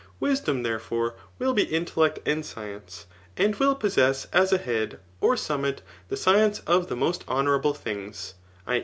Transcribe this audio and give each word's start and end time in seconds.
Wisdom, 0.19 0.63
there 0.63 0.79
fore^ 0.79 1.13
will 1.37 1.53
be 1.53 1.61
intellect 1.61 2.17
and 2.25 2.43
science, 2.43 3.05
and 3.37 3.55
will 3.57 3.75
possess 3.75 4.25
as 4.33 4.51
a 4.51 4.57
head 4.57 4.97
[[or 5.21 5.37
summit] 5.37 5.83
the 6.09 6.17
science 6.17 6.57
of 6.65 6.87
the 6.89 6.95
most 6.95 7.23
honourable 7.27 7.75
things, 7.75 8.33
Q. 8.67 8.79